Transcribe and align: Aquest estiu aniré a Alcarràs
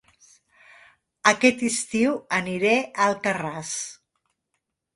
Aquest 1.31 1.61
estiu 1.67 2.17
aniré 2.39 2.73
a 2.81 3.07
Alcarràs 3.11 3.77